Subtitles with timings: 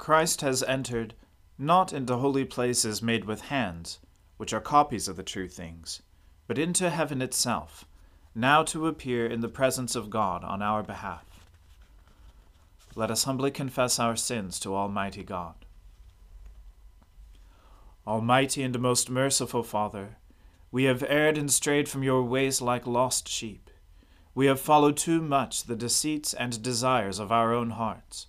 [0.00, 1.12] Christ has entered
[1.58, 3.98] not into holy places made with hands,
[4.38, 6.00] which are copies of the true things,
[6.46, 7.84] but into heaven itself,
[8.34, 11.44] now to appear in the presence of God on our behalf.
[12.94, 15.66] Let us humbly confess our sins to Almighty God.
[18.06, 20.16] Almighty and most merciful Father,
[20.72, 23.68] we have erred and strayed from your ways like lost sheep.
[24.34, 28.28] We have followed too much the deceits and desires of our own hearts.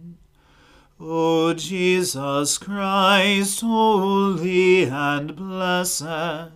[1.03, 6.51] O Jesus Christ, holy and blessed,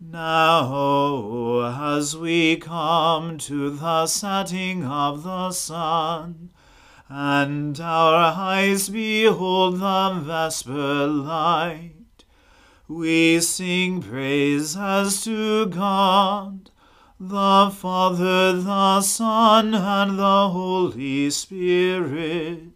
[0.00, 6.48] now as we come to the setting of the sun,
[7.10, 12.24] and our eyes behold the vesper light,
[12.88, 16.70] we sing praise as to God,
[17.20, 22.75] the Father, the Son, and the Holy Spirit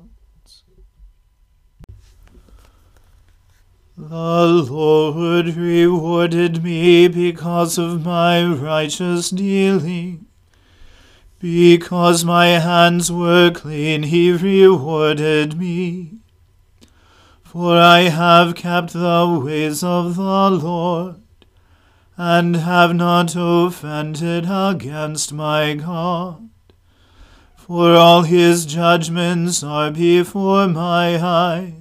[3.97, 10.27] The Lord rewarded me because of my righteous dealing.
[11.39, 16.13] Because my hands were clean, he rewarded me.
[17.43, 21.17] For I have kept the ways of the Lord,
[22.15, 26.47] and have not offended against my God.
[27.57, 31.80] For all his judgments are before my eyes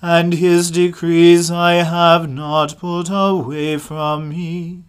[0.00, 4.84] and his decrees I have not put away from me.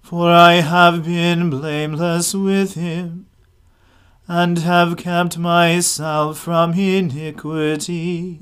[0.00, 3.26] For I have been blameless with him,
[4.26, 8.40] and have kept myself from iniquity.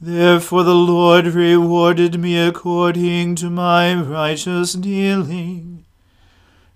[0.00, 5.84] Therefore the Lord rewarded me according to my righteous dealing,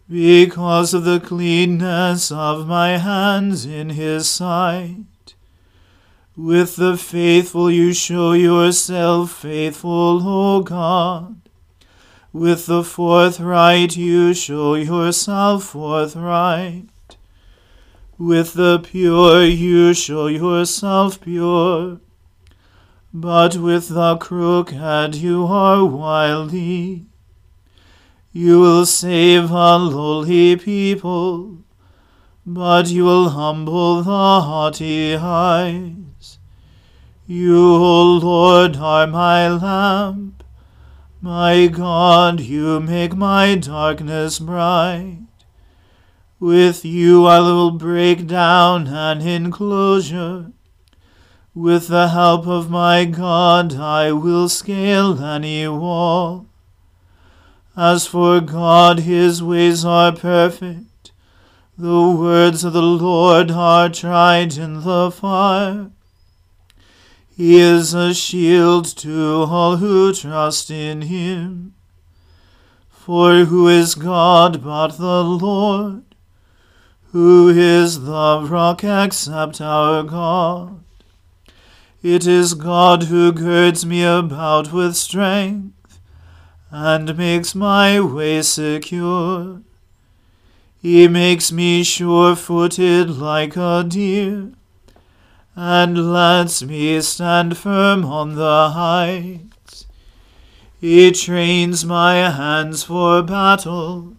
[0.09, 4.97] because of the cleanness of my hands in his sight.
[6.39, 11.35] With the faithful you show yourself faithful, O God.
[12.33, 16.85] With the forthright you show yourself forthright.
[18.19, 21.99] With the pure you show yourself pure.
[23.13, 27.07] But with the crooked you are wily.
[28.33, 31.65] You will save a lowly people,
[32.51, 35.93] but you will humble the haughty high.
[37.27, 40.43] You, O Lord, are my lamp.
[41.21, 45.19] My God, you make my darkness bright.
[46.41, 50.53] With you I will break down an enclosure.
[51.55, 56.47] With the help of my God, I will scale any wall.
[57.77, 60.88] As for God, his ways are perfect.
[61.81, 65.93] The words of the Lord are tried in the fire.
[67.37, 71.75] He is a shield to all who trust in him.
[72.91, 76.03] For who is God but the Lord?
[77.13, 80.83] Who is the rock except our God?
[82.03, 86.01] It is God who girds me about with strength
[86.73, 89.63] and makes my way secure.
[90.81, 94.53] He makes me sure footed like a deer
[95.57, 99.87] and lets me stand firm on the heights.
[100.81, 104.15] He trains my hands for battle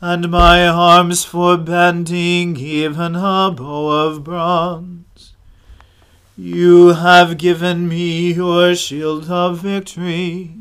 [0.00, 5.34] and my arms for bending even a bow of bronze.
[6.36, 10.54] You have given me your shield of victory.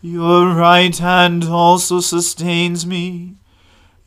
[0.00, 3.34] Your right hand also sustains me.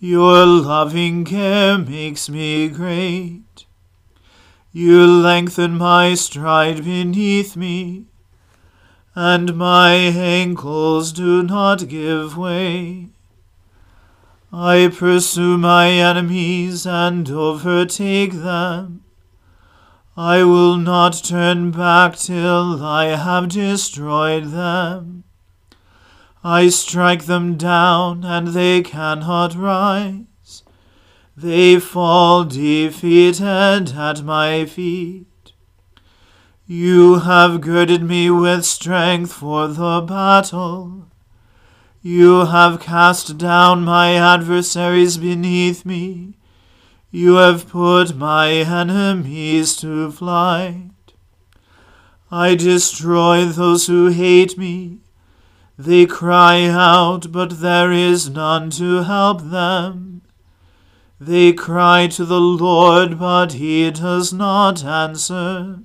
[0.06, 3.66] Your loving care makes me great.
[4.74, 8.08] You lengthen my stride beneath me,
[9.16, 13.12] and my ankles do not give way.
[14.52, 19.06] I pursue my enemies and overtake them.
[20.18, 25.24] I will not turn back till I have destroyed them.
[26.44, 30.64] I strike them down, and they cannot rise.
[31.38, 35.54] They fall defeated at my feet.
[36.66, 41.08] You have girded me with strength for the battle.
[42.02, 46.36] You have cast down my adversaries beneath me
[47.16, 50.90] you have put my enemies to flight.
[52.32, 55.03] I destroy those who hate me.
[55.78, 60.22] They cry out, but there is none to help them.
[61.20, 65.80] They cry to the Lord, but he does not answer.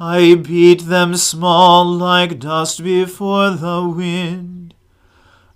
[0.00, 4.74] I beat them small like dust before the wind.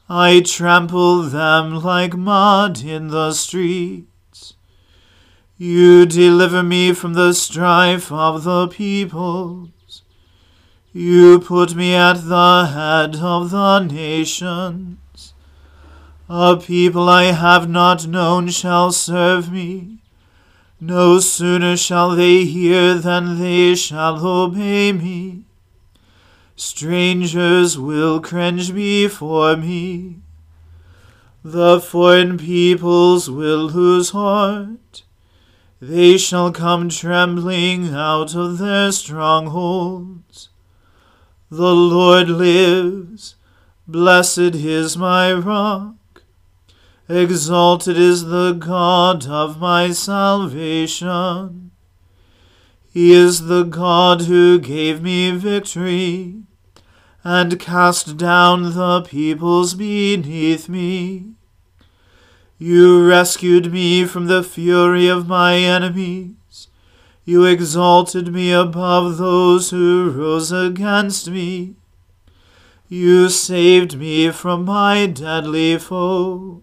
[0.08, 4.54] I trample them like mud in the streets.
[5.58, 9.68] You deliver me from the strife of the peoples.
[10.94, 15.32] You put me at the head of the nations.
[16.28, 20.02] A people I have not known shall serve me.
[20.78, 25.44] No sooner shall they hear than they shall obey me.
[26.56, 30.16] Strangers will cringe before me.
[31.42, 35.04] The foreign peoples will lose heart.
[35.80, 40.50] They shall come trembling out of their strongholds.
[41.52, 43.34] The Lord lives.
[43.86, 46.22] Blessed is my rock.
[47.10, 51.72] Exalted is the God of my salvation.
[52.90, 56.44] He is the God who gave me victory
[57.22, 61.34] and cast down the peoples beneath me.
[62.56, 66.30] You rescued me from the fury of my enemies.
[67.24, 71.76] You exalted me above those who rose against me.
[72.88, 76.62] You saved me from my deadly foe.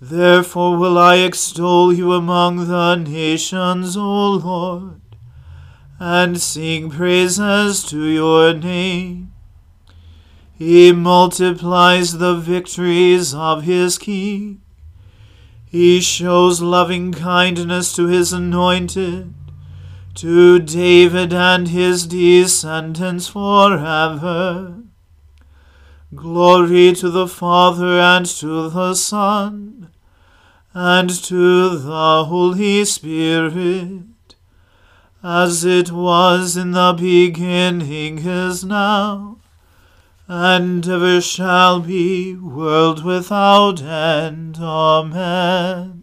[0.00, 5.00] Therefore will I extol you among the nations, O Lord
[6.00, 9.32] and sing praises to your name.
[10.54, 14.60] He multiplies the victories of his king.
[15.66, 19.34] He shows loving kindness to his anointed,
[20.18, 24.82] to David and his descendants forever.
[26.14, 29.90] Glory to the Father and to the Son
[30.74, 34.04] and to the Holy Spirit
[35.22, 39.38] as it was in the beginning is now,
[40.26, 44.58] and ever shall be, world without end.
[44.60, 45.97] Amen.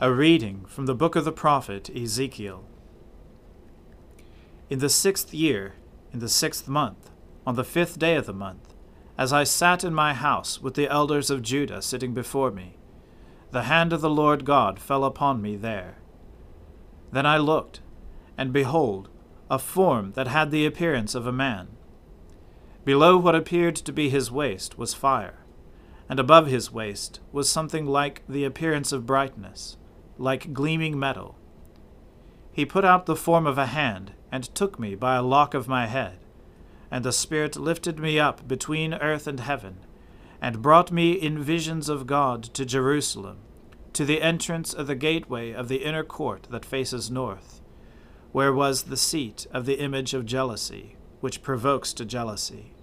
[0.00, 2.64] A reading from the book of the prophet Ezekiel.
[4.70, 5.74] In the sixth year,
[6.12, 7.10] in the sixth month,
[7.44, 8.74] on the fifth day of the month,
[9.18, 12.76] as I sat in my house with the elders of Judah sitting before me,
[13.50, 15.98] the hand of the Lord God fell upon me there.
[17.10, 17.80] Then I looked,
[18.36, 19.08] and behold,
[19.50, 21.70] a form that had the appearance of a man.
[22.84, 25.40] Below what appeared to be his waist was fire,
[26.08, 29.76] and above his waist was something like the appearance of brightness,
[30.18, 31.36] like gleaming metal.
[32.52, 35.68] He put out the form of a hand, and took me by a lock of
[35.68, 36.18] my head.
[36.90, 39.78] And the Spirit lifted me up between earth and heaven,
[40.40, 43.38] and brought me in visions of God to Jerusalem,
[43.92, 47.60] to the entrance of the gateway of the inner court that faces north,
[48.32, 52.74] where was the seat of the image of jealousy, which provokes to jealousy.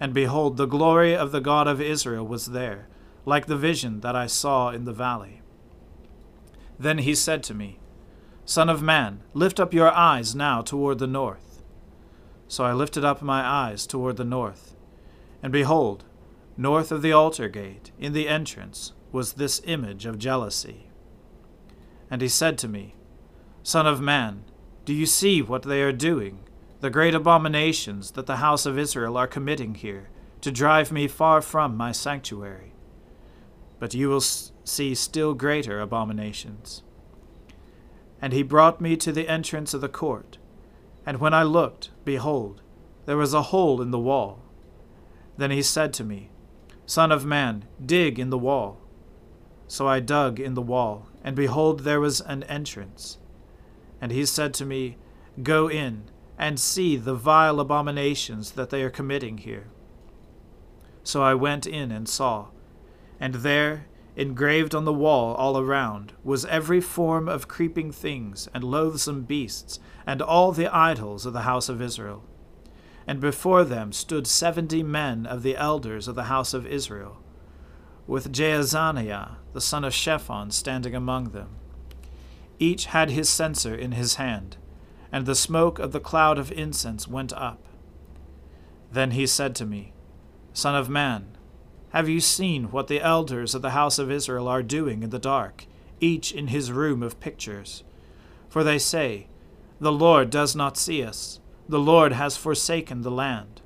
[0.00, 2.88] And behold, the glory of the God of Israel was there,
[3.24, 5.40] like the vision that I saw in the valley.
[6.78, 7.78] Then he said to me,
[8.44, 11.62] Son of man, lift up your eyes now toward the north.
[12.46, 14.76] So I lifted up my eyes toward the north,
[15.42, 16.04] and behold,
[16.56, 20.90] north of the altar gate, in the entrance, was this image of jealousy.
[22.10, 22.94] And he said to me,
[23.62, 24.44] Son of man,
[24.84, 26.40] do you see what they are doing,
[26.80, 30.10] the great abominations that the house of Israel are committing here,
[30.42, 32.72] to drive me far from my sanctuary?
[33.78, 34.20] But you will
[34.64, 36.82] see still greater abominations.
[38.20, 40.38] And he brought me to the entrance of the court.
[41.06, 42.62] And when I looked, behold,
[43.06, 44.40] there was a hole in the wall.
[45.36, 46.30] Then he said to me,
[46.86, 48.80] Son of man, dig in the wall.
[49.66, 53.18] So I dug in the wall, and behold, there was an entrance.
[54.00, 54.96] And he said to me,
[55.42, 56.04] Go in,
[56.38, 59.66] and see the vile abominations that they are committing here.
[61.02, 62.48] So I went in and saw,
[63.20, 68.62] and there Engraved on the wall all around was every form of creeping things and
[68.62, 72.22] loathsome beasts, and all the idols of the house of Israel.
[73.06, 77.22] And before them stood seventy men of the elders of the house of Israel,
[78.06, 81.56] with Jaazaniah the son of Shaphan standing among them.
[82.58, 84.56] Each had his censer in his hand,
[85.10, 87.66] and the smoke of the cloud of incense went up.
[88.92, 89.92] Then he said to me,
[90.52, 91.36] Son of man,
[91.94, 95.18] have you seen what the elders of the house of Israel are doing in the
[95.20, 95.64] dark,
[96.00, 97.84] each in his room of pictures?
[98.48, 99.28] For they say,
[99.78, 103.62] The Lord does not see us, the Lord has forsaken the land.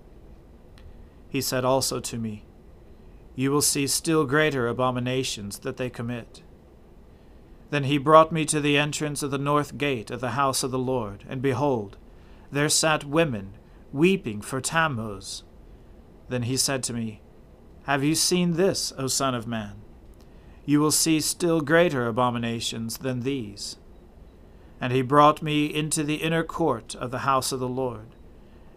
[1.31, 2.45] He said also to me,
[3.35, 6.43] You will see still greater abominations that they commit.
[7.71, 10.71] Then he brought me to the entrance of the north gate of the house of
[10.71, 11.97] the Lord, and behold,
[12.53, 13.55] there sat women,
[13.91, 15.45] weeping for Tammuz.
[16.29, 17.23] Then he said to me,
[17.89, 19.73] have you seen this, O Son of Man?
[20.67, 23.79] You will see still greater abominations than these.
[24.79, 28.09] And he brought me into the inner court of the house of the Lord.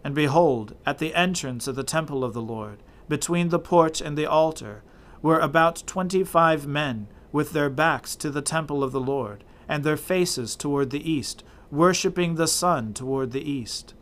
[0.02, 4.16] And behold, at the entrance of the temple of the Lord, between the porch and
[4.16, 4.82] the altar,
[5.20, 9.84] were about twenty five men, with their backs to the temple of the Lord, and
[9.84, 13.92] their faces toward the east, worshipping the sun toward the east.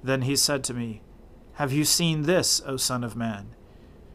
[0.00, 1.02] Then he said to me,
[1.54, 3.56] Have you seen this, O Son of Man?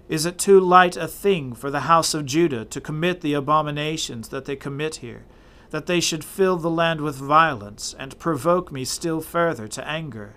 [0.09, 4.29] Is it too light a thing for the house of Judah to commit the abominations
[4.29, 5.25] that they commit here,
[5.71, 10.35] that they should fill the land with violence, and provoke me still further to anger?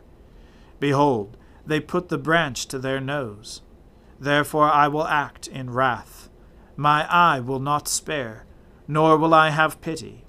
[0.81, 3.63] Behold, they put the branch to their nose.
[4.19, 6.29] Therefore I will act in wrath.
[6.77, 8.47] My eye will not spare,
[8.89, 10.25] nor will I have pity.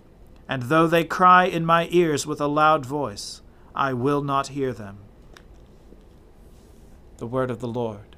[0.47, 3.41] And though they cry in my ears with a loud voice,
[3.73, 4.99] I will not hear them.
[7.17, 8.17] The word of the Lord.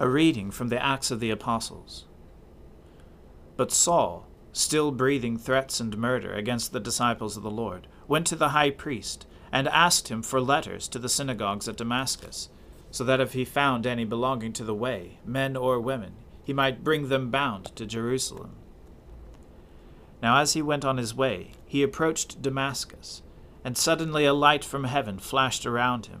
[0.00, 2.04] A reading from the Acts of the Apostles.
[3.56, 8.36] But Saul, still breathing threats and murder against the disciples of the Lord, went to
[8.36, 12.48] the high priest and asked him for letters to the synagogues at Damascus,
[12.92, 16.12] so that if he found any belonging to the way, men or women,
[16.44, 18.52] he might bring them bound to Jerusalem.
[20.22, 23.22] Now as he went on his way, he approached Damascus,
[23.64, 26.20] and suddenly a light from heaven flashed around him.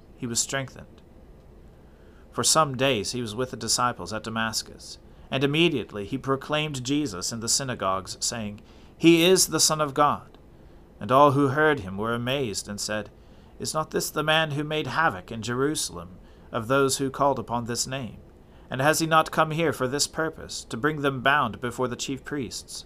[0.21, 1.01] he was strengthened.
[2.31, 4.99] For some days he was with the disciples at Damascus,
[5.31, 8.61] and immediately he proclaimed Jesus in the synagogues, saying,
[8.95, 10.37] He is the Son of God.
[10.99, 13.09] And all who heard him were amazed, and said,
[13.59, 16.19] Is not this the man who made havoc in Jerusalem
[16.51, 18.17] of those who called upon this name?
[18.69, 21.95] And has he not come here for this purpose, to bring them bound before the
[21.95, 22.85] chief priests?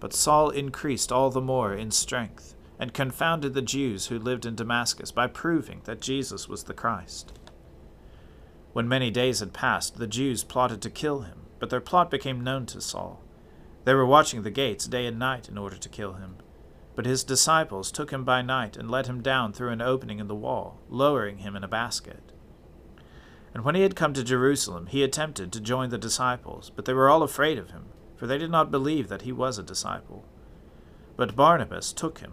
[0.00, 4.56] But Saul increased all the more in strength, and confounded the Jews who lived in
[4.56, 7.32] Damascus by proving that Jesus was the Christ.
[8.72, 12.42] When many days had passed, the Jews plotted to kill him, but their plot became
[12.42, 13.22] known to Saul.
[13.84, 16.36] They were watching the gates day and night in order to kill him.
[16.96, 20.26] But his disciples took him by night and let him down through an opening in
[20.26, 22.32] the wall, lowering him in a basket.
[23.52, 26.92] And when he had come to Jerusalem, he attempted to join the disciples, but they
[26.92, 30.24] were all afraid of him, for they did not believe that he was a disciple.
[31.16, 32.32] But Barnabas took him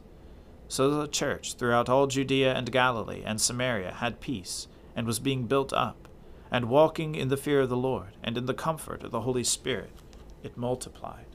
[0.71, 5.43] So the church throughout all Judea and Galilee and Samaria had peace, and was being
[5.43, 6.07] built up,
[6.49, 9.43] and walking in the fear of the Lord, and in the comfort of the Holy
[9.43, 9.91] Spirit,
[10.43, 11.25] it multiplied.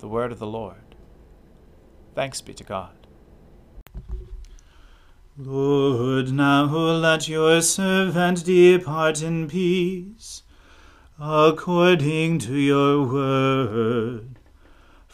[0.00, 0.94] The word of the Lord.
[2.14, 3.06] Thanks be to God.
[5.38, 10.42] Lord, now let your servant depart in peace,
[11.18, 14.39] according to your word.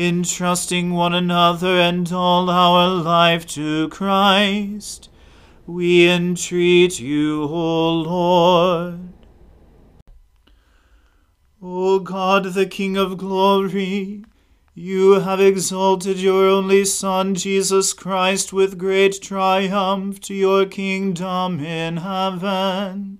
[0.00, 5.10] entrusting one another and all our life to Christ.
[5.66, 9.12] We entreat you, O Lord.
[11.60, 14.24] O God, the King of glory,
[14.74, 21.98] you have exalted your only Son, Jesus Christ, with great triumph to your kingdom in
[21.98, 23.18] heaven.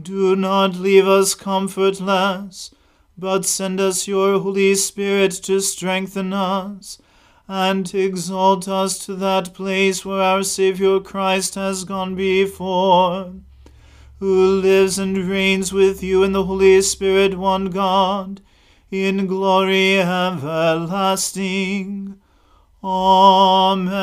[0.00, 2.70] Do not leave us comfortless,
[3.16, 6.98] but send us your Holy Spirit to strengthen us
[7.48, 13.32] and exalt us to that place where our Saviour Christ has gone before,
[14.18, 18.40] who lives and reigns with you in the Holy Spirit, one God
[18.90, 21.40] in glory everlasting.
[22.84, 24.02] Amen.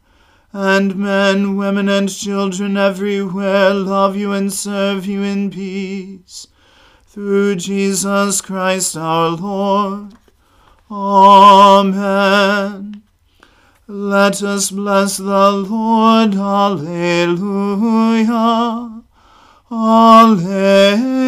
[0.53, 6.47] and men, women, and children everywhere love you and serve you in peace.
[7.05, 10.13] Through Jesus Christ our Lord.
[10.89, 11.81] Amen.
[13.87, 16.35] Let us bless the Lord.
[16.35, 17.31] Alleluia.
[19.71, 21.21] Alleluia.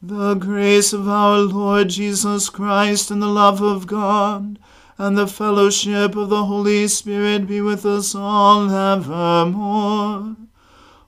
[0.00, 4.60] The grace of our Lord Jesus Christ and the love of God
[4.96, 10.36] and the fellowship of the Holy Spirit be with us all evermore.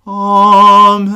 [0.05, 1.09] Amen.